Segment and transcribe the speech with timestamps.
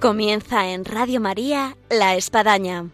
[0.00, 2.86] Comienza en Radio María La Espadaña.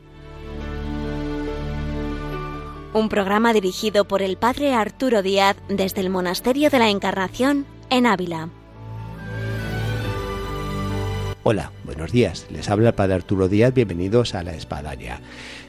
[2.95, 8.07] Un programa dirigido por el Padre Arturo Díaz desde el Monasterio de la Encarnación en
[8.07, 8.49] Ávila.
[11.45, 12.49] Hola, buenos días.
[12.51, 13.73] Les habla el Padre Arturo Díaz.
[13.73, 15.21] Bienvenidos a La Espadaña.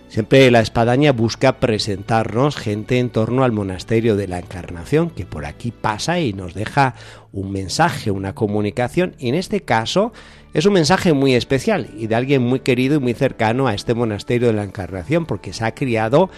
[0.07, 5.45] Siempre la espadaña busca presentarnos gente en torno al monasterio de la Encarnación, que por
[5.45, 6.95] aquí pasa y nos deja
[7.33, 9.15] un mensaje, una comunicación.
[9.19, 10.13] Y en este caso
[10.57, 13.93] es un mensaje muy especial y de alguien muy querido y muy cercano a este
[13.93, 16.31] monasterio de la Encarnación, porque se ha criado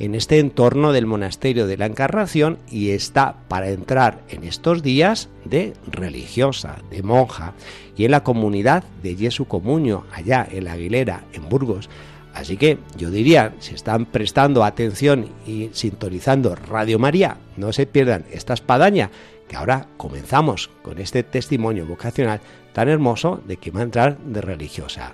[0.00, 5.28] en este entorno del monasterio de la Encarnación y está para entrar en estos días
[5.44, 7.52] de religiosa, de monja,
[7.96, 11.88] y en la comunidad de Jesu Comunio, allá en la Aguilera, en Burgos.
[12.34, 18.24] Así que yo diría, si están prestando atención y sintonizando Radio María, no se pierdan
[18.32, 19.12] esta espadaña,
[19.46, 22.40] que ahora comenzamos con este testimonio vocacional
[22.72, 25.12] tan hermoso de que va a entrar de religiosa.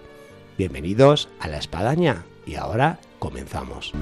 [0.59, 3.93] Bienvenidos a la espadaña y ahora comenzamos.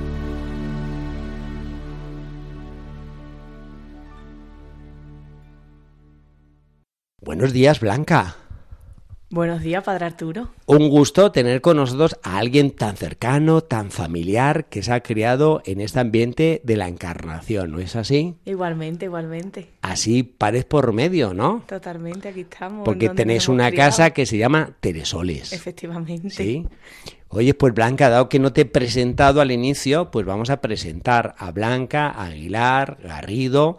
[7.20, 8.36] Buenos días, Blanca.
[9.34, 10.50] Buenos días, Padre Arturo.
[10.66, 15.60] Un gusto tener con nosotros a alguien tan cercano, tan familiar, que se ha criado
[15.64, 18.36] en este ambiente de la encarnación, ¿no es así?
[18.44, 19.70] Igualmente, igualmente.
[19.82, 21.64] Así pares por medio, ¿no?
[21.66, 22.84] Totalmente, aquí estamos.
[22.84, 25.52] Porque tenéis una casa que se llama Teresoles.
[25.52, 26.30] Efectivamente.
[26.30, 26.68] Sí.
[27.28, 31.34] Oye, pues Blanca, dado que no te he presentado al inicio, pues vamos a presentar
[31.38, 33.78] a Blanca Aguilar Garrido,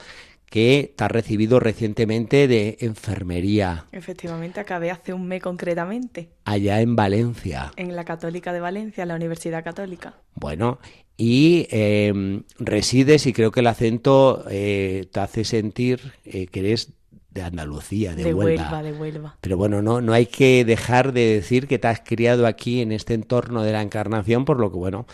[0.50, 3.86] que te ha recibido recientemente de enfermería.
[3.92, 6.30] Efectivamente, acabé hace un mes concretamente.
[6.46, 7.72] Allá en Valencia.
[7.76, 10.16] En la Católica de Valencia, la Universidad Católica.
[10.36, 10.80] Bueno,
[11.18, 16.94] y em, resides, y creo que el acento eh, te hace sentir eh, que eres
[17.32, 18.64] de Andalucía, de, de Huelva.
[18.64, 18.84] Huelva.
[18.84, 22.48] De Huelva, Pero bueno, no, no hay que dejar de decir que te has criado
[22.48, 25.06] aquí en este entorno de la Encarnación, por lo que bueno,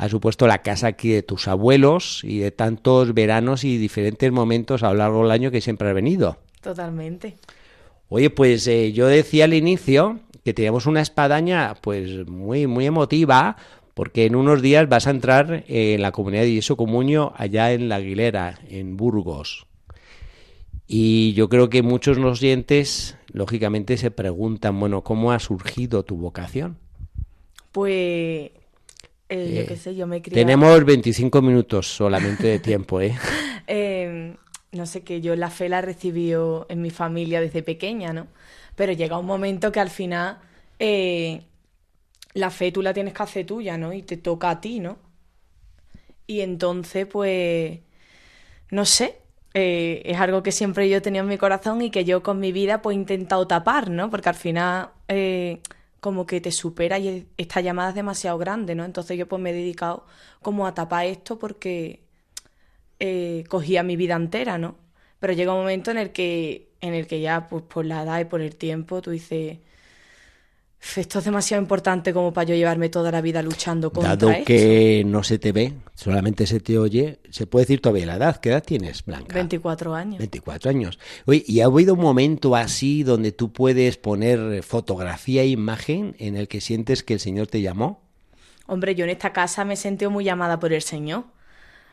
[0.00, 4.82] ha supuesto la casa aquí de tus abuelos y de tantos veranos y diferentes momentos
[4.82, 6.38] a lo largo del año que siempre has venido.
[6.62, 7.36] Totalmente.
[8.08, 13.58] Oye, pues eh, yo decía al inicio que teníamos una espadaña pues muy, muy emotiva,
[13.92, 17.90] porque en unos días vas a entrar en la comunidad de Yeso Comunio allá en
[17.90, 19.66] La Aguilera, en Burgos.
[20.86, 26.78] Y yo creo que muchos oyentes, lógicamente, se preguntan, bueno, ¿cómo ha surgido tu vocación?
[27.70, 28.50] Pues
[29.30, 30.44] eh, yo qué sé, yo me he criado...
[30.44, 33.16] Tenemos 25 minutos solamente de tiempo, ¿eh?
[33.68, 34.34] eh,
[34.72, 38.26] no sé, que yo la fe la recibió en mi familia desde pequeña, ¿no?
[38.74, 40.38] Pero llega un momento que al final
[40.80, 41.42] eh,
[42.34, 43.92] la fe tú la tienes que hacer tuya, ¿no?
[43.92, 44.98] Y te toca a ti, ¿no?
[46.26, 47.78] Y entonces, pues,
[48.72, 49.18] no sé,
[49.54, 52.40] eh, es algo que siempre yo he tenido en mi corazón y que yo con
[52.40, 54.10] mi vida pues he intentado tapar, ¿no?
[54.10, 54.90] Porque al final...
[55.06, 55.60] Eh,
[56.00, 58.84] como que te supera y esta llamada es demasiado grande, ¿no?
[58.84, 60.06] Entonces yo pues me he dedicado
[60.42, 62.02] como a tapar esto porque
[62.98, 64.76] eh, cogía mi vida entera, ¿no?
[65.20, 68.20] Pero llega un momento en el que, en el que ya, pues por la edad
[68.20, 69.58] y por el tiempo, tú dices,
[70.96, 74.44] esto es demasiado importante como para yo llevarme toda la vida luchando contra Dado esto.
[74.46, 78.36] que no se te ve, solamente se te oye, se puede decir todavía la edad.
[78.36, 79.34] ¿Qué edad tienes, Blanca?
[79.34, 80.18] 24 años.
[80.18, 80.98] 24 años.
[81.26, 86.36] Oye, ¿y ha habido un momento así donde tú puedes poner fotografía e imagen en
[86.36, 88.00] el que sientes que el Señor te llamó?
[88.66, 91.24] Hombre, yo en esta casa me he sentido muy llamada por el Señor.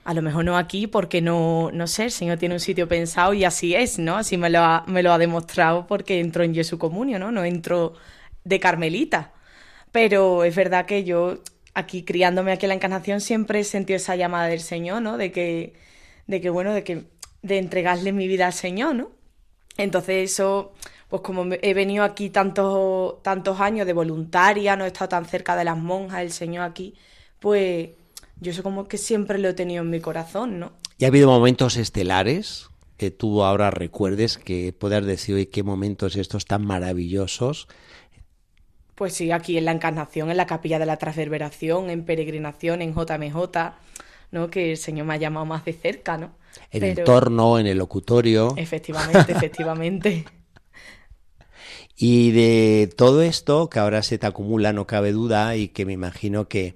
[0.05, 3.33] A lo mejor no aquí porque no, no sé, el Señor tiene un sitio pensado
[3.33, 4.15] y así es, ¿no?
[4.15, 7.31] Así me lo ha, me lo ha demostrado porque entro en Jesu Comunio, ¿no?
[7.33, 7.93] No entro
[8.47, 9.33] de Carmelita.
[9.91, 11.39] Pero es verdad que yo
[11.73, 15.17] aquí criándome aquí en la Encarnación siempre he sentido esa llamada del Señor, ¿no?
[15.17, 15.73] De que,
[16.27, 17.05] de que bueno, de que
[17.41, 19.11] de entregarle mi vida al Señor, ¿no?
[19.77, 20.73] Entonces eso,
[21.07, 25.55] pues como he venido aquí tantos, tantos años de voluntaria, no he estado tan cerca
[25.55, 26.95] de las monjas, el Señor aquí,
[27.39, 27.89] pues
[28.39, 30.73] yo eso como que siempre lo he tenido en mi corazón, ¿no?
[30.97, 36.15] ¿Y ha habido momentos estelares que tú ahora recuerdes que puedas decir hoy qué momentos
[36.15, 37.67] estos tan maravillosos
[38.97, 42.95] pues sí, aquí en la Encarnación, en la Capilla de la Transverberación, en Peregrinación, en
[42.95, 43.37] JMJ,
[44.31, 44.49] ¿no?
[44.49, 46.31] Que el Señor me ha llamado más de cerca, ¿no?
[46.71, 46.85] En Pero...
[46.85, 48.55] el entorno, en el locutorio.
[48.57, 50.25] Efectivamente, efectivamente.
[51.95, 55.93] y de todo esto que ahora se te acumula, no cabe duda, y que me
[55.93, 56.73] imagino que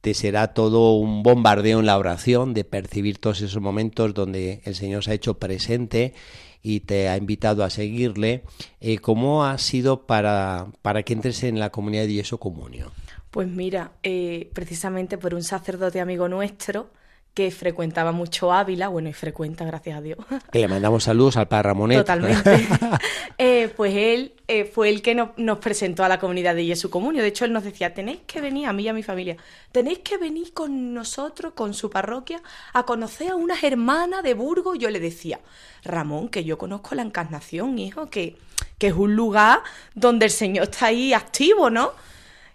[0.00, 4.74] te será todo un bombardeo en la oración de percibir todos esos momentos donde el
[4.74, 6.14] Señor se ha hecho presente
[6.62, 8.44] y te ha invitado a seguirle.
[8.80, 12.92] Eh, ¿Cómo ha sido para, para que entres en la comunidad de Yeso Comunio?
[13.30, 16.90] Pues mira, eh, precisamente por un sacerdote amigo nuestro
[17.34, 20.18] que frecuentaba mucho Ávila, bueno, y frecuenta, gracias a Dios.
[20.50, 21.98] Que le mandamos saludos al padre Ramonet.
[21.98, 22.66] Totalmente.
[23.42, 27.22] Eh, pues él eh, fue el que nos presentó a la comunidad de Jesu Comunio.
[27.22, 29.38] De hecho, él nos decía, tenéis que venir, a mí y a mi familia,
[29.72, 32.42] tenéis que venir con nosotros, con su parroquia,
[32.74, 34.78] a conocer a unas hermanas de Burgos.
[34.78, 35.40] Yo le decía,
[35.84, 38.36] Ramón, que yo conozco la Encarnación, hijo, que,
[38.76, 39.60] que es un lugar
[39.94, 41.92] donde el Señor está ahí activo, ¿no?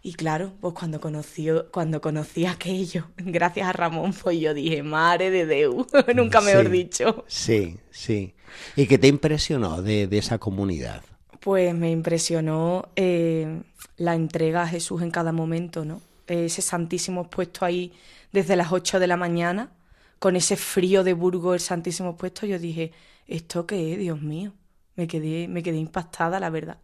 [0.05, 5.31] Y claro, pues cuando conocí, cuando conocí aquello, gracias a Ramón, pues yo dije, madre
[5.31, 7.25] de Deu, nunca mejor dicho.
[7.25, 8.35] Sí, sí.
[8.75, 11.01] ¿Y qué te impresionó de, esa comunidad?
[11.39, 13.63] Pues me impresionó eh,
[13.97, 16.03] la entrega a Jesús en cada momento, ¿no?
[16.27, 17.91] Ese Santísimo puesto ahí
[18.31, 19.71] desde las 8 de la mañana,
[20.19, 22.91] con ese frío de Burgos, el Santísimo puesto, yo dije,
[23.25, 24.53] ¿esto qué es, Dios mío?
[24.97, 26.77] Me quedé, me quedé impactada, la verdad.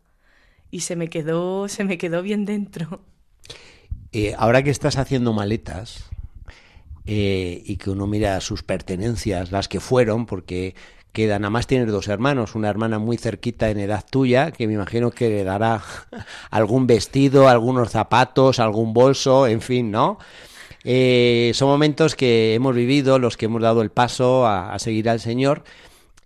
[0.71, 3.10] Y se me quedó, se me quedó bien dentro.
[4.13, 6.09] Eh, ahora que estás haciendo maletas
[7.05, 10.75] eh, y que uno mira sus pertenencias, las que fueron, porque
[11.13, 14.73] queda, nada más tienes dos hermanos, una hermana muy cerquita en edad tuya, que me
[14.73, 15.81] imagino que le dará
[16.51, 20.17] algún vestido, algunos zapatos, algún bolso, en fin, ¿no?
[20.83, 25.21] Eh, son momentos que hemos vivido, los que hemos dado el paso a seguir al
[25.21, 25.63] Señor,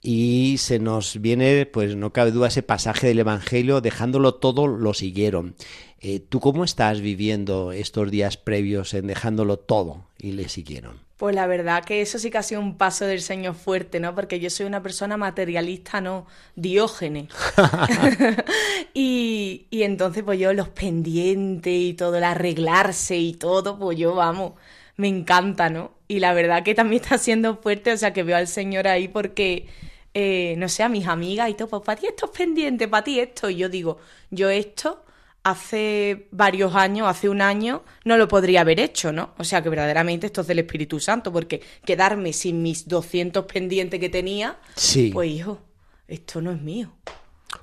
[0.08, 4.94] y se nos viene, pues no cabe duda, ese pasaje del Evangelio, dejándolo todo, lo
[4.94, 5.56] siguieron.
[6.02, 11.06] Eh, ¿Tú cómo estás viviendo estos días previos en dejándolo todo y le siguieron?
[11.18, 14.14] Pues la verdad que eso sí que ha sido un paso del Señor fuerte, ¿no?
[14.14, 17.30] Porque yo soy una persona materialista, no diógenes.
[18.94, 24.14] y, y entonces, pues yo los pendientes y todo, el arreglarse y todo, pues yo,
[24.14, 24.54] vamos,
[24.98, 25.94] me encanta, ¿no?
[26.10, 29.08] Y la verdad que también está siendo fuerte, o sea, que veo al Señor ahí
[29.08, 29.68] porque,
[30.14, 33.06] eh, no sé, a mis amigas y todo, pues para ti esto es pendiente, para
[33.06, 33.50] ti esto.
[33.50, 34.00] Y yo digo,
[34.32, 35.05] yo esto
[35.46, 39.30] hace varios años, hace un año, no lo podría haber hecho, ¿no?
[39.38, 44.00] O sea que verdaderamente esto es del Espíritu Santo, porque quedarme sin mis 200 pendientes
[44.00, 45.12] que tenía, sí.
[45.14, 45.60] pues hijo,
[46.08, 46.92] esto no es mío.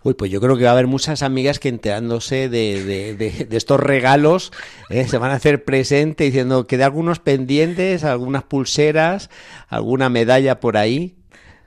[0.04, 3.56] Uy, pues yo creo que va a haber muchas amigas que enterándose de, de, de,
[3.56, 4.52] estos regalos
[4.88, 9.28] eh, se van a hacer presente diciendo que de algunos pendientes, algunas pulseras,
[9.68, 11.16] alguna medalla por ahí.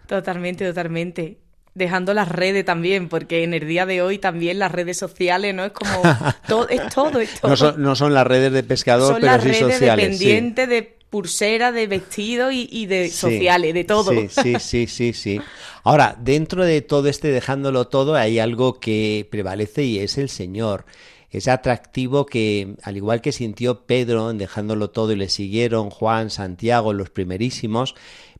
[0.08, 1.45] Totalmente, totalmente
[1.76, 5.66] dejando las redes también, porque en el día de hoy también las redes sociales, ¿no?
[5.66, 6.02] Es como,
[6.48, 7.52] todo, es todo, es todo.
[7.52, 10.20] No son, no son las redes de pescador, son pero las sí redes sociales.
[10.20, 14.12] De de pulsera, de vestido y, de sociales, de todo.
[14.12, 15.42] Sí, sí, sí, sí, sí.
[15.84, 20.86] Ahora, dentro de todo este dejándolo todo, hay algo que prevalece y es el Señor.
[21.30, 26.30] Ese atractivo que, al igual que sintió Pedro en dejándolo todo y le siguieron Juan,
[26.30, 27.96] Santiago, los primerísimos,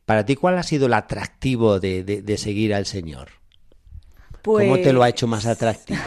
[0.06, 3.28] para ti, ¿cuál ha sido el atractivo de, seguir al Señor?
[4.42, 6.00] ¿Cómo te lo ha hecho más pues atractivo?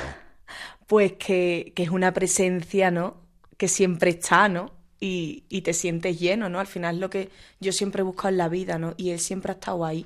[0.87, 3.17] Pues que, es una presencia, ¿no?
[3.57, 4.71] Que siempre está, ¿no?
[5.01, 6.59] Y, y, te sientes lleno, ¿no?
[6.59, 7.29] Al final es lo que
[7.59, 8.95] yo siempre he buscado en la vida, ¿no?
[8.97, 10.05] Y Él siempre ha estado ahí.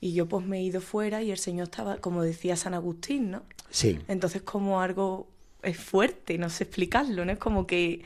[0.00, 3.30] Y yo pues me he ido fuera y el Señor estaba, como decía San Agustín,
[3.32, 3.42] ¿no?
[3.70, 3.98] Sí.
[4.08, 5.28] Entonces como algo
[5.62, 7.32] es fuerte, no sé explicarlo, ¿no?
[7.32, 8.02] Es como que,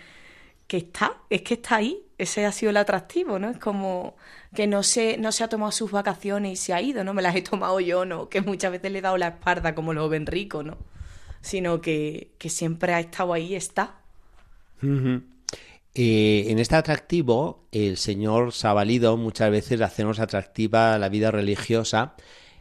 [0.67, 3.51] que está, es que está ahí ese ha sido el atractivo, ¿no?
[3.51, 4.17] Es como
[4.55, 7.13] que no se, no se ha tomado sus vacaciones y se ha ido, ¿no?
[7.13, 8.29] Me las he tomado yo, ¿no?
[8.29, 10.79] Que muchas veces le he dado la espalda como lo ven rico, ¿no?
[11.41, 13.97] Sino que, siempre ha estado ahí está.
[15.95, 21.09] Eh, en este atractivo, el Señor se ha valido muchas veces de hacernos atractiva la
[21.09, 22.15] vida religiosa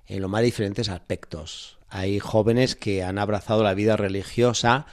[0.08, 1.80] en los más diferentes aspectos.
[1.90, 4.86] Hay jóvenes que han abrazado la vida religiosa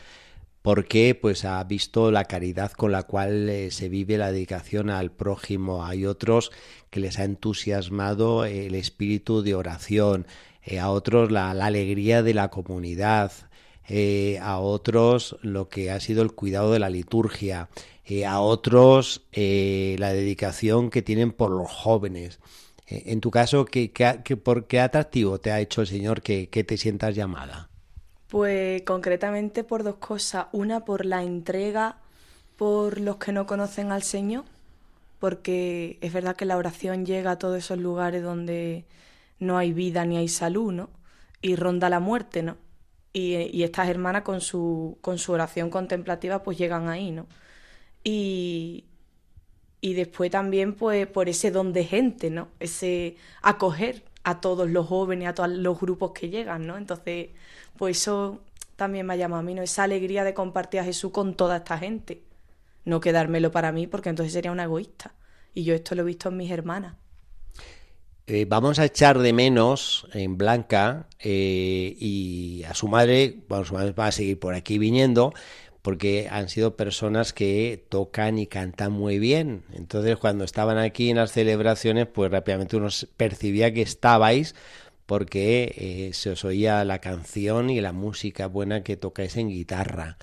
[0.63, 5.11] porque pues ha visto la caridad con la cual eh, se vive la dedicación al
[5.11, 5.85] prójimo.
[5.85, 6.53] Hay otros
[6.91, 10.27] que les ha entusiasmado el espíritu de oración,
[10.65, 13.33] eh, a otros la, alegría de la comunidad,
[13.89, 17.69] eh, a otros lo que ha sido el cuidado de la liturgia,
[18.27, 22.41] a otros la dedicación que tienen por los jóvenes.
[22.89, 26.77] en tu caso, ¿qué, qué, por qué atractivo te ha hecho el Señor que te
[26.77, 27.70] sientas llamada?
[28.31, 30.47] Pues concretamente por dos cosas.
[30.53, 31.99] Una por la entrega
[32.57, 34.45] por los que no conocen al Señor,
[35.19, 38.85] porque es verdad que la oración llega a todos esos lugares donde
[39.41, 40.91] no hay vida ni hay salud, ¿no?
[41.43, 42.57] Y ronda la muerte, ¿no?
[43.13, 47.27] Y, estas hermanas con su, con su oración contemplativa pues llegan ahí, ¿no?
[48.05, 48.85] Y,
[49.81, 52.49] y después también pues por ese don de gente, ¿no?
[52.61, 56.77] Ese acoger a todos los jóvenes, a todos los grupos que llegan, ¿no?
[56.77, 57.31] Entonces
[57.77, 58.41] pues eso
[58.77, 59.63] también me ha llamado a mí, ¿no?
[59.63, 62.23] Esa alegría de compartir a Jesús con toda esta gente.
[62.85, 65.15] No quedármelo para mí, porque entonces sería una egoísta.
[65.55, 66.95] Y yo esto lo he visto en mis hermanas.
[68.27, 73.75] Eh, vamos a echar de menos en Blanca eh, y a su madre, bueno, su
[73.75, 75.35] madre va a seguir por aquí viniendo,
[75.83, 79.65] porque han sido personas que tocan y cantan muy bien.
[79.73, 84.55] Entonces, cuando estaban aquí en las celebraciones, pues rápidamente uno percibía que estabais
[85.07, 90.19] porque eh, se os oía la canción y la música buena que tocáis en guitarra.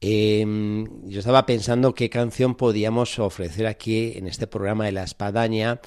[0.00, 5.80] Em, yo estaba pensando qué canción podíamos ofrecer aquí en este programa de La Espadaña.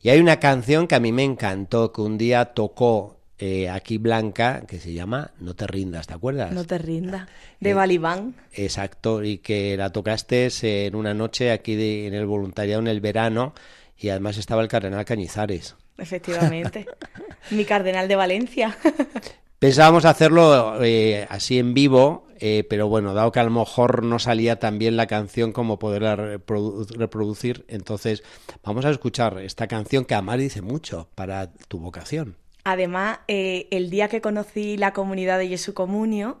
[0.00, 3.98] Y hay una canción que a mí me encantó, que un día tocó eh, aquí
[3.98, 6.52] Blanca, que se llama No te rindas, ¿te acuerdas?
[6.52, 7.28] No te rindas,
[7.60, 10.48] de eh, Exacto, y que la tocaste
[10.86, 13.54] en una noche aquí en el voluntariado en el verano,
[13.98, 15.76] y además estaba el cardenal Cañizares.
[15.98, 16.86] Efectivamente,
[17.50, 18.76] mi cardenal de Valencia.
[19.58, 24.18] Pensábamos hacerlo eh, así en vivo, eh, pero bueno, dado que a lo mejor no
[24.18, 28.22] salía tan bien la canción como poderla reproducir, entonces
[28.62, 32.36] vamos a escuchar esta canción que Amar dice mucho para tu vocación.
[32.68, 36.40] Además, eh, el día que conocí la comunidad de Jesu Comunio,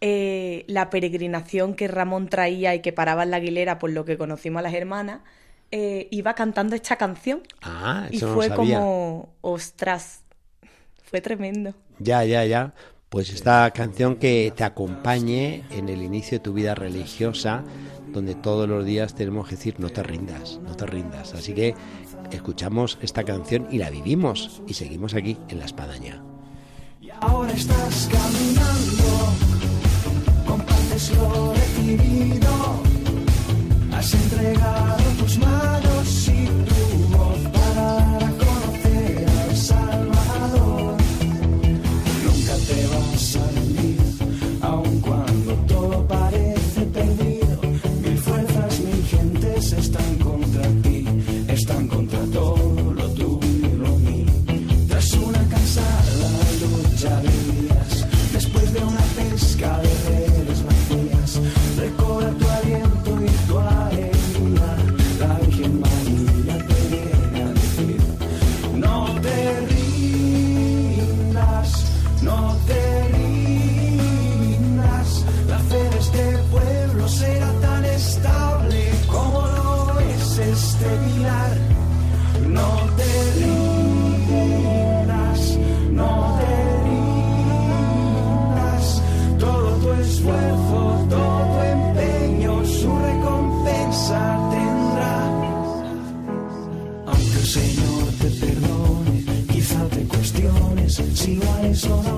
[0.00, 4.58] la peregrinación que Ramón traía y que paraba en la Aguilera, por lo que conocimos
[4.58, 5.20] a las hermanas,
[5.70, 7.42] iba cantando esta canción.
[7.62, 10.24] Ah, eso y fue como, ostras,
[11.04, 11.72] fue tremendo.
[12.00, 12.74] Ya, ya, ya.
[13.08, 17.62] Pues esta canción que te acompañe en el inicio de tu vida religiosa,
[18.08, 21.34] donde todos los días tenemos que decir no te rindas, no te rindas.
[21.34, 21.74] Así que
[22.36, 26.22] escuchamos esta canción y la vivimos y seguimos aquí en la espadaña.
[27.00, 29.32] Y ahora estás caminando,
[30.46, 32.82] compartes lo recibido,
[33.92, 36.21] has entregado tus manos
[97.52, 102.11] Señor te perdone, quizá te cuestiones si vales o no.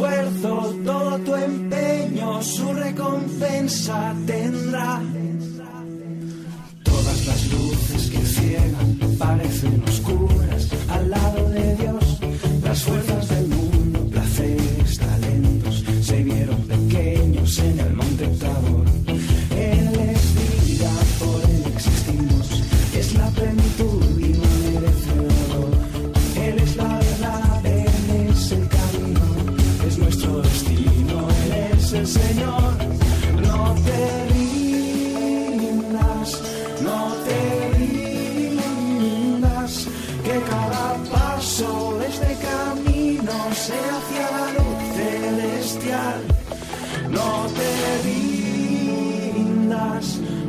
[0.00, 5.00] Esfuerzo, todo tu empeño, su recompensa tendrá.
[6.82, 10.39] Todas las luces que ciegan parecen oscuras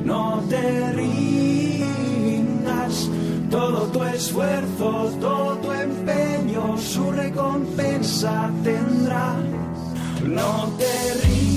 [0.05, 1.89] no te rindas,
[3.49, 9.35] todo tu esfuerzo, todo tu empeño, su recompensa tendrá.
[10.23, 11.50] No te rindas,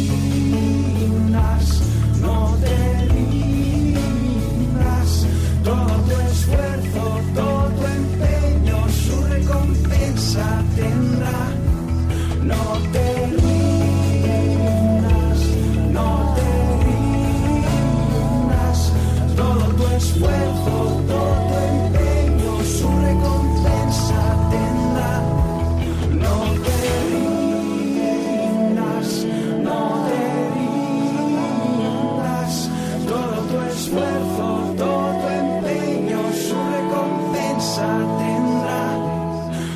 [37.54, 37.86] recompensa
[38.18, 38.98] tendrá.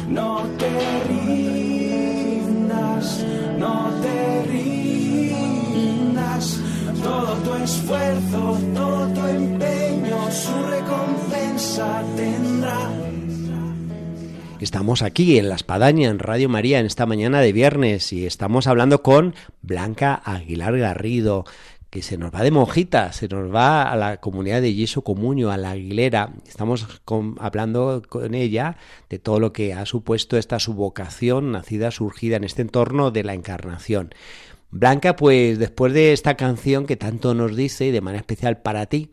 [0.08, 2.64] No te rindas,
[3.58, 5.40] no te rindas.
[7.02, 12.90] Todo tu esfuerzo, todo tu empeño, su recompensa tendrá.
[14.60, 18.66] Estamos aquí en La Espadaña, en Radio María, en esta mañana de viernes, y estamos
[18.66, 21.44] hablando con Blanca Aguilar Garrido,
[21.90, 25.50] que se nos va de monjita, se nos va a la comunidad de Yeso Comunio,
[25.50, 26.34] a la Aguilera.
[26.46, 28.76] Estamos con- hablando con ella
[29.08, 33.24] de todo lo que ha supuesto esta su vocación, nacida, surgida en este entorno de
[33.24, 34.14] la encarnación.
[34.70, 38.84] Blanca, pues después de esta canción que tanto nos dice, y de manera especial para
[38.84, 39.10] ti,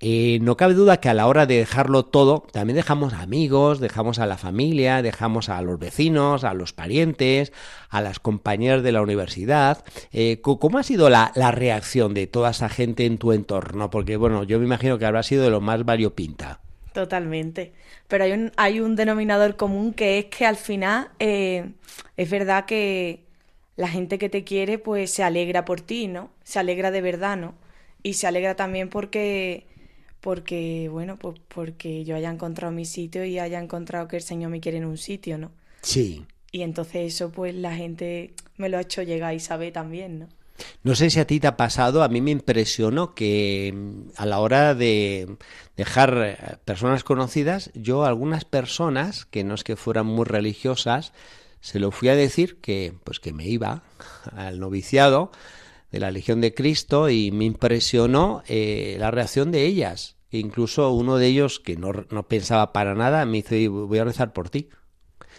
[0.00, 4.18] eh, no cabe duda que a la hora de dejarlo todo, también dejamos amigos, dejamos
[4.18, 7.52] a la familia, dejamos a los vecinos, a los parientes,
[7.88, 9.84] a las compañeras de la universidad.
[10.12, 13.90] Eh, ¿Cómo ha sido la, la reacción de toda esa gente en tu entorno?
[13.90, 16.60] Porque, bueno, yo me imagino que habrá sido de lo más variopinta.
[16.92, 17.72] Totalmente.
[18.08, 21.72] Pero hay un, hay un denominador común que es que al final eh,
[22.16, 23.24] es verdad que
[23.76, 26.30] la gente que te quiere pues se alegra por ti, ¿no?
[26.42, 27.54] Se alegra de verdad, ¿no?
[28.02, 29.66] Y se alegra también porque,
[30.20, 34.50] porque bueno, pues porque yo haya encontrado mi sitio y haya encontrado que el Señor
[34.50, 35.50] me quiere en un sitio, ¿no?
[35.82, 36.24] Sí.
[36.52, 40.28] Y entonces eso pues la gente me lo ha hecho llegar y sabe también, ¿no?
[40.82, 44.26] No sé si a ti te ha pasado, a mí me impresionó que mm, a
[44.26, 45.36] la hora de
[45.76, 51.12] dejar eh, personas conocidas, yo a algunas personas que no es que fueran muy religiosas,
[51.60, 53.82] se lo fui a decir que pues que me iba
[54.36, 55.30] al noviciado
[55.92, 60.16] de la Legión de Cristo y me impresionó eh, la reacción de ellas.
[60.30, 64.04] E incluso uno de ellos que no, no pensaba para nada me dice, voy a
[64.04, 64.68] rezar por ti.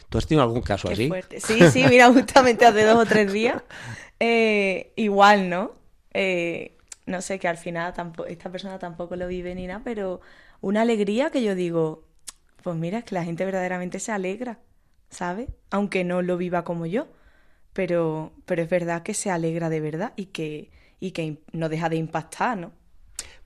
[0.09, 1.07] ¿Tú has tenido algún caso Qué así?
[1.07, 1.39] fuerte.
[1.39, 3.63] Sí, sí, mira, justamente hace dos o tres días.
[4.19, 5.71] eh, igual, ¿no?
[6.13, 10.21] Eh, no sé, que al final tampoco, esta persona tampoco lo vive ni nada, pero
[10.61, 12.03] una alegría que yo digo,
[12.63, 14.59] pues mira, es que la gente verdaderamente se alegra,
[15.09, 15.49] ¿sabes?
[15.71, 17.07] Aunque no lo viva como yo,
[17.73, 21.89] pero, pero es verdad que se alegra de verdad y que, y que no deja
[21.89, 22.71] de impactar, ¿no?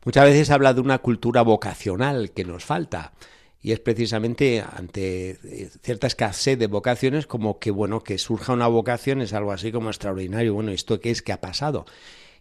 [0.04, 3.14] Muchas veces habla de una cultura vocacional que nos falta
[3.60, 8.68] y es precisamente ante eh, cierta escasez de vocaciones como que bueno que surja una
[8.68, 10.54] vocación es algo así como extraordinario.
[10.54, 11.86] Bueno esto qué es que ha pasado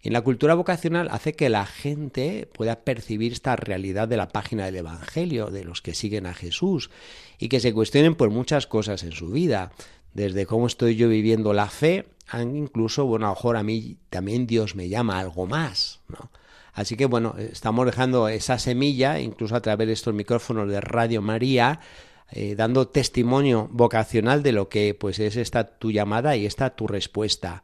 [0.04, 4.66] en la cultura vocacional hace que la gente pueda percibir esta realidad de la página
[4.66, 6.90] del Evangelio, de los que siguen a Jesús,
[7.38, 9.72] y que se cuestionen por muchas cosas en su vida,
[10.14, 14.46] desde cómo estoy yo viviendo la fe, incluso, bueno, a lo mejor a mí también
[14.46, 16.30] Dios me llama algo más, ¿no?
[16.72, 21.22] Así que bueno, estamos dejando esa semilla, incluso a través de estos micrófonos de Radio
[21.22, 21.78] María,
[22.32, 26.88] eh, dando testimonio vocacional de lo que pues es esta tu llamada y esta tu
[26.88, 27.62] respuesta.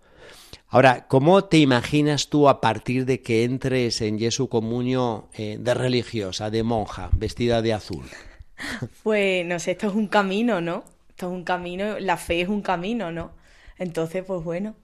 [0.69, 5.75] Ahora, ¿cómo te imaginas tú a partir de que entres en Jesu Comunio eh, de
[5.75, 8.05] religiosa, de monja, vestida de azul?
[9.03, 10.85] Pues no sé, esto es un camino, ¿no?
[11.21, 13.33] Esto es un camino, la fe es un camino, ¿no?
[13.77, 14.75] Entonces, pues bueno,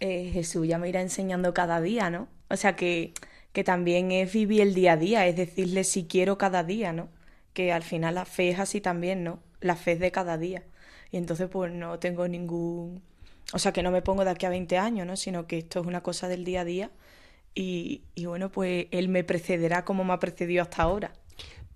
[0.00, 2.28] eh, Jesús ya me irá enseñando cada día, ¿no?
[2.48, 3.12] O sea que,
[3.52, 7.10] que también es vivir el día a día, es decirle si quiero cada día, ¿no?
[7.52, 9.40] Que al final la fe es así también, ¿no?
[9.60, 10.64] La fe es de cada día.
[11.10, 13.02] Y entonces, pues no tengo ningún...
[13.52, 15.16] O sea, que no me pongo de aquí a 20 años, ¿no?
[15.16, 16.90] Sino que esto es una cosa del día a día.
[17.54, 21.12] Y, y bueno, pues Él me precederá como me ha precedido hasta ahora.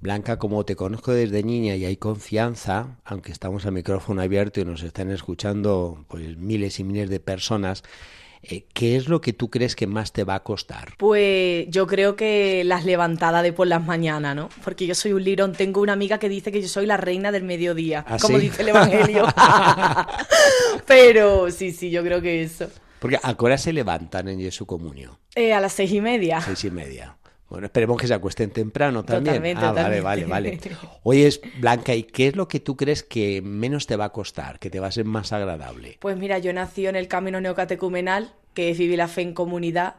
[0.00, 4.64] Blanca, como te conozco desde niña y hay confianza, aunque estamos al micrófono abierto y
[4.64, 7.82] nos están escuchando pues miles y miles de personas,
[8.42, 10.92] eh, ¿qué es lo que tú crees que más te va a costar?
[10.98, 14.50] Pues yo creo que las levantadas de por las mañanas, ¿no?
[14.62, 15.52] Porque yo soy un lirón.
[15.54, 18.44] Tengo una amiga que dice que yo soy la reina del mediodía, ¿Ah, como sí?
[18.44, 19.26] dice el Evangelio.
[20.86, 22.68] Pero sí, sí, yo creo que eso.
[23.00, 26.40] Porque a qué hora se levantan en Comunio, Eh, a las seis y media.
[26.40, 27.16] seis y media.
[27.48, 29.36] Bueno, esperemos que se acuesten temprano también.
[29.36, 30.68] Totalmente, ah, vale, vale, totalmente.
[30.70, 30.88] vale.
[31.04, 34.12] Oye, es Blanca, ¿y qué es lo que tú crees que menos te va a
[34.12, 35.96] costar, que te va a ser más agradable?
[36.00, 39.94] Pues mira, yo nací en el camino neocatecumenal, que es vivir la fe en comunidad,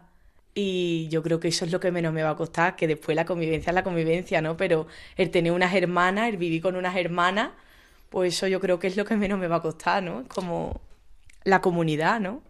[0.59, 3.15] y yo creo que eso es lo que menos me va a costar, que después
[3.15, 4.57] la convivencia es la convivencia, ¿no?
[4.57, 7.51] Pero el tener unas hermanas, el vivir con unas hermanas,
[8.09, 10.25] pues eso yo creo que es lo que menos me va a costar, ¿no?
[10.27, 10.81] Como
[11.43, 12.41] la comunidad, ¿no?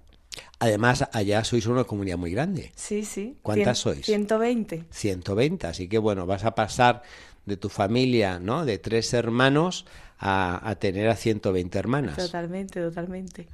[0.59, 2.71] Además, allá sois una comunidad muy grande.
[2.75, 3.37] Sí, sí.
[3.41, 4.05] ¿Cuántas Cien- sois?
[4.05, 4.83] 120.
[4.89, 7.01] 120, así que bueno, vas a pasar
[7.45, 8.65] de tu familia, ¿no?
[8.65, 9.85] De tres hermanos
[10.19, 12.17] a, a tener a 120 hermanas.
[12.17, 13.47] Totalmente, totalmente.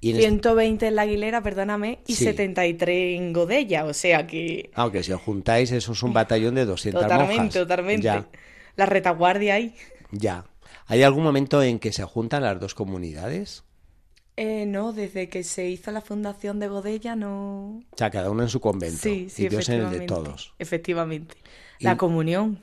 [0.00, 2.24] Y en este- 120 en la Aguilera, perdóname, y Sí.
[2.24, 4.70] 73 en Godella, o sea que...
[4.74, 7.54] Aunque si os juntáis, eso es un batallón de 200 Totalmente, monjas.
[7.54, 8.02] totalmente.
[8.04, 8.28] Ya,
[8.76, 9.74] La retaguardia ahí.
[10.12, 10.44] ya.
[10.86, 13.64] ¿Hay algún momento en que se juntan las dos comunidades?
[14.40, 17.80] Eh, no, desde que se hizo la fundación de Godella no...
[17.90, 18.96] O sea, cada uno en su convento.
[19.02, 19.98] Sí, sí, y Dios en el efectivamente.
[19.98, 20.54] de todos.
[20.60, 21.36] Efectivamente.
[21.80, 22.60] Y- La comunión.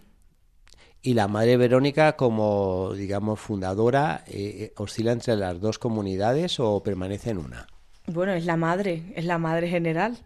[1.01, 7.31] Y la Madre Verónica, como, digamos, fundadora, eh, ¿oscila entre las dos comunidades o permanece
[7.31, 7.67] en una?
[8.07, 10.17] Bueno, es la madre, es la madre general.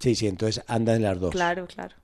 [0.00, 1.30] Sí, sí, entonces anda en las dos.
[1.32, 1.94] Claro, claro.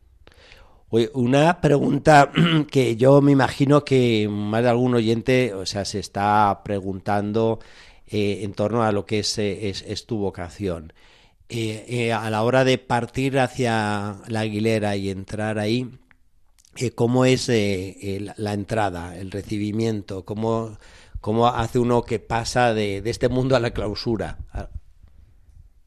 [0.89, 2.31] Oye, una pregunta
[2.71, 7.59] que yo me imagino que más de algún oyente, o sea, se está preguntando
[8.09, 10.93] eh, en torno a lo que es, eh, es, es tu vocación.
[11.49, 15.89] Eh, a la hora de partir hacia la Aguilera y entrar ahí,
[16.95, 20.25] ¿cómo es la entrada, el recibimiento?
[20.25, 20.77] ¿Cómo,
[21.21, 24.39] cómo hace uno que pasa de, este mundo a la clausura?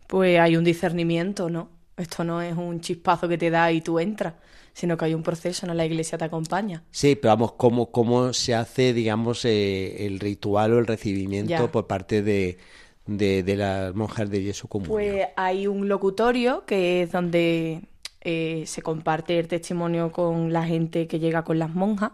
[0.07, 1.78] Pues hay un discernimiento, ¿no?
[1.99, 4.33] Esto no es un chispazo que te da y tú entras,
[4.73, 5.73] sino que hay un proceso, ¿no?
[5.73, 6.83] La iglesia te acompaña.
[6.91, 11.67] Sí, pero vamos, ¿cómo, cómo se hace, digamos, eh, el ritual o el recibimiento Ya.
[11.71, 12.57] por parte de,
[13.05, 14.93] de, de las monjas de Yesu Comunio?
[14.93, 17.81] Pues hay un locutorio que es donde
[18.21, 22.11] eh, se comparte el testimonio con la gente que llega con las monjas.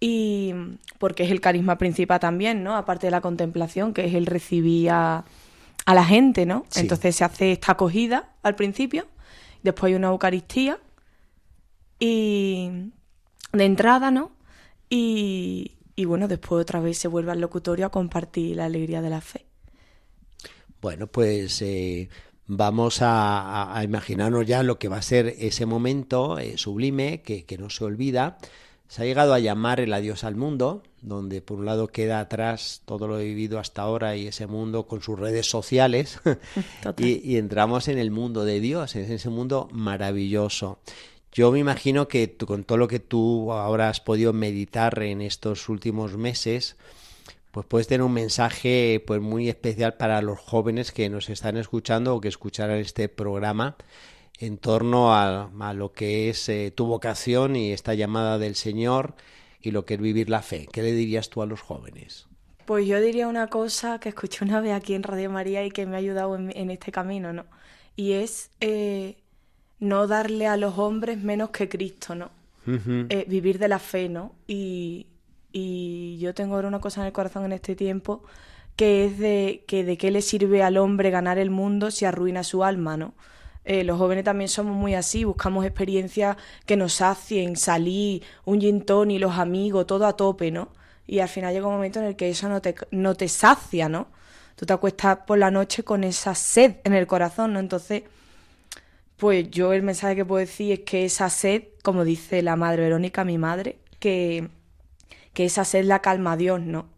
[0.00, 0.52] Y
[0.98, 2.76] porque es el carisma principal también, ¿no?
[2.76, 5.24] Aparte de la contemplación, que es el recibir a,
[5.86, 6.64] a la gente, ¿no?
[6.70, 6.80] Sí.
[6.80, 9.06] Entonces se hace esta acogida al principio,
[9.62, 10.78] después hay una Eucaristía
[11.98, 12.90] y
[13.52, 14.32] de entrada, ¿no?
[14.90, 19.10] Y, y bueno, después otra vez se vuelve al locutorio a compartir la alegría de
[19.10, 19.46] la fe.
[20.80, 22.08] Bueno, pues eh,
[22.46, 27.22] vamos a, a- a imaginarnos ya lo que va a ser ese momento eh, sublime
[27.22, 28.38] que, que no se olvida.
[28.88, 32.82] Se ha llegado a llamar el adiós al mundo, donde por un lado queda atrás
[32.84, 36.20] todo lo vivido hasta ahora y ese mundo con sus redes sociales
[36.98, 40.78] y, y entramos en el mundo de Dios, en ese mundo maravilloso.
[41.32, 45.20] Yo me imagino que tú- con todo lo que tú ahora has podido meditar en
[45.20, 46.76] estos últimos meses,
[47.50, 52.14] pues puedes tener un mensaje pues muy especial para los jóvenes que nos están escuchando
[52.14, 53.76] o que escucharán este programa
[54.38, 59.14] en torno a, a lo que es eh, tu vocación y esta llamada del Señor
[59.66, 60.68] y lo que es vivir la fe.
[60.72, 62.26] ¿Qué le dirías tú a los jóvenes?
[62.66, 65.86] Pues yo diría una cosa que escuché una vez aquí en Radio María y que
[65.86, 67.44] me ha ayudado en, en este camino, ¿no?
[67.96, 69.16] Y es eh,
[69.78, 72.30] no darle a los hombres menos que Cristo, ¿no?
[72.66, 74.34] Eh, vivir de la fe, ¿no?
[74.46, 75.06] Y,
[75.52, 78.22] y yo tengo ahora una cosa en el corazón en este tiempo
[78.74, 82.42] que es de que de qué le sirve al hombre ganar el mundo si arruina
[82.42, 83.14] su alma, ¿no?
[83.64, 88.84] Eh, los jóvenes también somos muy así, buscamos experiencias que nos sacien, salir, un gin
[89.10, 90.68] y los amigos, todo a tope, ¿no?
[91.06, 93.88] Y al final llega un momento en el que eso no te, no te sacia,
[93.88, 94.08] ¿no?
[94.56, 97.60] Tú te acuestas por la noche con esa sed en el corazón, ¿no?
[97.60, 98.04] Entonces,
[99.16, 102.82] pues yo el mensaje que puedo decir es que esa sed, como dice la madre
[102.82, 104.48] Verónica, mi madre, que,
[105.32, 106.88] que esa sed la calma a Dios, ¿no?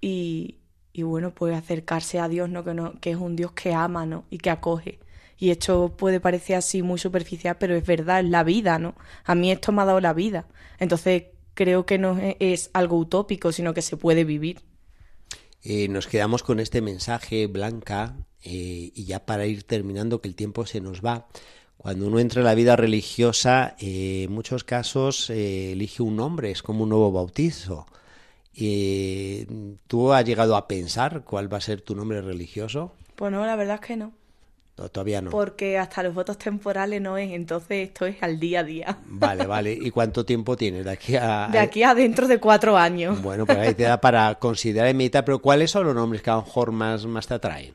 [0.00, 0.58] Y,
[0.92, 2.64] y bueno, pues acercarse a Dios, ¿no?
[2.64, 4.24] Que, no, que es un Dios que ama, ¿no?
[4.30, 4.98] Y que acoge.
[5.38, 8.94] Y esto puede parecer así muy superficial, pero es verdad, es la vida, ¿no?
[9.24, 10.46] A mí esto me ha dado la vida.
[10.78, 14.60] Entonces creo que no es, algo utópico, sino que se puede vivir.
[15.62, 18.14] Eh, nos quedamos con este mensaje, Blanca,
[18.48, 21.26] eh, y ya para ir terminando, que el tiempo se nos va.
[21.76, 26.52] Cuando uno entra en la vida religiosa, eh, en muchos casos eh, elige un nombre,
[26.52, 27.86] es como un nuevo bautizo.
[29.86, 32.92] ¿Tú has llegado a pensar cuál va a ser tu nombre religioso?
[33.16, 34.12] Pues no, la verdad es que no.
[34.78, 35.30] No, todavía no.
[35.30, 38.98] Porque hasta los votos temporales no es, entonces esto es al día a día.
[39.06, 39.72] Vale, vale.
[39.72, 41.48] ¿Y cuánto tiempo tienes de aquí a...?
[41.50, 43.22] De aquí a dentro de cuatro años.
[43.22, 46.28] Bueno, pues ahí te da para considerar y meditar, pero ¿cuáles son los nombres que
[46.28, 47.74] a lo mejor más, más te atraen?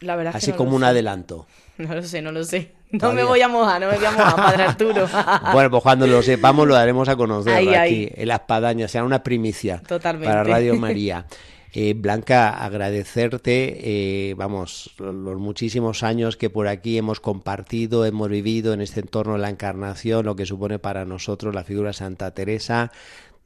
[0.00, 0.88] La verdad es Así que no como un sé.
[0.88, 1.46] adelanto.
[1.78, 2.72] No lo sé, no lo sé.
[2.90, 3.22] No Todavía.
[3.22, 5.08] me voy a mojar, no me voy a mojar, Padre Arturo.
[5.54, 8.12] Bueno, pues cuando lo sepamos lo daremos a conocer Ahí, aquí ahí.
[8.14, 10.28] en la espadaña, será una primicia Totalmente.
[10.28, 11.24] para Radio María.
[11.72, 18.72] Eh, Blanca, agradecerte, eh, vamos, los muchísimos años que por aquí hemos compartido, hemos vivido
[18.72, 22.90] en este entorno de la encarnación, lo que supone para nosotros la figura Santa Teresa,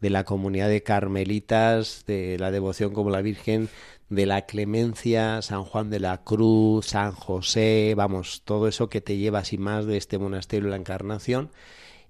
[0.01, 3.69] de la comunidad de carmelitas, de la devoción como la Virgen,
[4.09, 9.19] de la clemencia, San Juan de la Cruz, San José, vamos, todo eso que te
[9.19, 11.51] llevas y más de este monasterio de la encarnación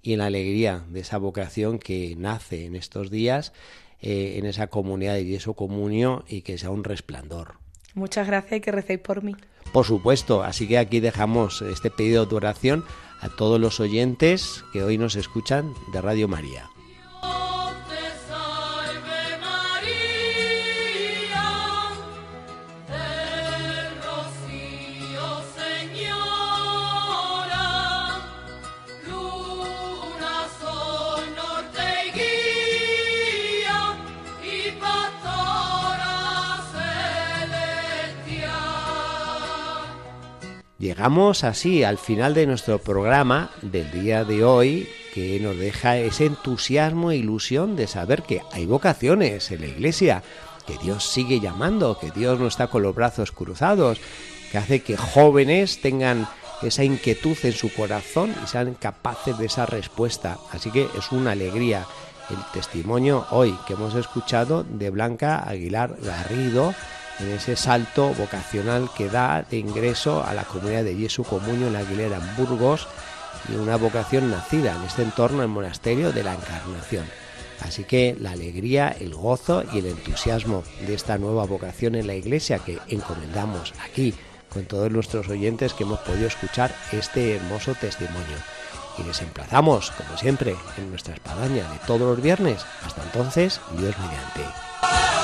[0.00, 3.52] y en la alegría de esa vocación que nace en estos días
[4.06, 7.54] eh, en esa comunidad de Yeso Comunio y que sea un resplandor.
[7.94, 9.34] Muchas gracias y que recéis por mí.
[9.72, 12.84] Por supuesto, así que aquí dejamos este pedido de oración
[13.20, 16.68] a todos los oyentes que hoy nos escuchan de Radio María.
[40.84, 46.26] Llegamos así al final de nuestro programa del día de hoy que nos deja ese
[46.26, 50.22] entusiasmo e ilusión de saber que hay vocaciones en la iglesia,
[50.66, 53.98] que Dios sigue llamando, que Dios no está con los brazos cruzados,
[54.52, 56.28] que hace que jóvenes tengan
[56.60, 60.36] esa inquietud en su corazón y sean capaces de esa respuesta.
[60.52, 61.86] Así que es una alegría
[62.28, 66.74] el testimonio hoy que hemos escuchado de Blanca Aguilar Garrido
[67.20, 71.76] en ese salto vocacional que da de ingreso a la comunidad de Jesu Comunio en
[71.76, 72.88] Aguilera en Burgos
[73.48, 77.04] y una vocación nacida en este entorno, el monasterio de la Encarnación.
[77.60, 82.14] Así que la alegría, el gozo y el entusiasmo de esta nueva vocación en la
[82.14, 84.14] iglesia que encomendamos aquí
[84.52, 88.36] con todos nuestros oyentes que hemos podido escuchar este hermoso testimonio.
[88.98, 92.64] Y les emplazamos, como siempre, en nuestra espadaña de todos los viernes.
[92.84, 95.23] Hasta entonces, Dios mediante.